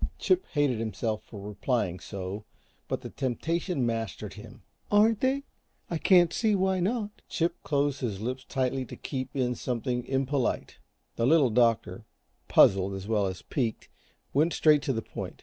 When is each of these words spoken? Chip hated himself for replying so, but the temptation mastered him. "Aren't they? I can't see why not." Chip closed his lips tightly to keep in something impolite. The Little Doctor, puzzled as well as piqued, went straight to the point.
Chip 0.17 0.43
hated 0.53 0.79
himself 0.79 1.21
for 1.23 1.39
replying 1.39 1.99
so, 1.99 2.43
but 2.87 3.01
the 3.01 3.11
temptation 3.11 3.85
mastered 3.85 4.33
him. 4.33 4.63
"Aren't 4.89 5.19
they? 5.19 5.43
I 5.91 5.99
can't 5.99 6.33
see 6.33 6.55
why 6.55 6.79
not." 6.79 7.21
Chip 7.29 7.61
closed 7.61 8.01
his 8.01 8.19
lips 8.19 8.43
tightly 8.43 8.83
to 8.85 8.95
keep 8.95 9.35
in 9.35 9.53
something 9.53 10.03
impolite. 10.07 10.79
The 11.17 11.27
Little 11.27 11.51
Doctor, 11.51 12.05
puzzled 12.47 12.95
as 12.95 13.07
well 13.07 13.27
as 13.27 13.43
piqued, 13.43 13.89
went 14.33 14.53
straight 14.53 14.81
to 14.81 14.93
the 14.93 15.03
point. 15.03 15.39